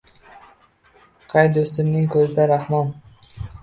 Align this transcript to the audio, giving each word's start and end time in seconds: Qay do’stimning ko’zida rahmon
Qay 1.35 1.53
do’stimning 1.59 2.11
ko’zida 2.19 2.53
rahmon 2.57 2.95